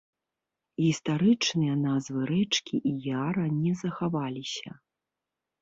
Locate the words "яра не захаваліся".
3.27-4.69